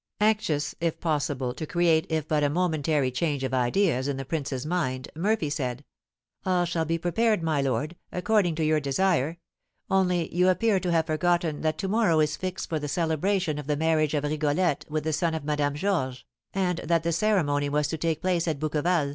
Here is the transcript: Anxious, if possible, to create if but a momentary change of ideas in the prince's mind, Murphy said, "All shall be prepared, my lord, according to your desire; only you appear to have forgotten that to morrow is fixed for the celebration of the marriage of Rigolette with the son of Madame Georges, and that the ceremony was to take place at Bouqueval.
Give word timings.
Anxious, 0.19 0.73
if 0.81 0.99
possible, 0.99 1.53
to 1.53 1.67
create 1.67 2.07
if 2.09 2.27
but 2.27 2.43
a 2.43 2.49
momentary 2.49 3.11
change 3.11 3.43
of 3.43 3.53
ideas 3.53 4.07
in 4.07 4.17
the 4.17 4.25
prince's 4.25 4.65
mind, 4.65 5.09
Murphy 5.15 5.47
said, 5.47 5.85
"All 6.43 6.65
shall 6.65 6.85
be 6.85 6.97
prepared, 6.97 7.43
my 7.43 7.61
lord, 7.61 7.95
according 8.11 8.55
to 8.55 8.65
your 8.65 8.79
desire; 8.79 9.37
only 9.91 10.35
you 10.35 10.49
appear 10.49 10.79
to 10.79 10.91
have 10.91 11.05
forgotten 11.05 11.61
that 11.61 11.77
to 11.77 11.87
morrow 11.87 12.19
is 12.19 12.35
fixed 12.35 12.67
for 12.67 12.79
the 12.79 12.87
celebration 12.87 13.59
of 13.59 13.67
the 13.67 13.77
marriage 13.77 14.15
of 14.15 14.23
Rigolette 14.23 14.85
with 14.89 15.03
the 15.03 15.13
son 15.13 15.35
of 15.35 15.43
Madame 15.43 15.75
Georges, 15.75 16.23
and 16.51 16.79
that 16.79 17.03
the 17.03 17.11
ceremony 17.13 17.69
was 17.69 17.87
to 17.89 17.97
take 17.99 18.21
place 18.21 18.47
at 18.47 18.57
Bouqueval. 18.59 19.09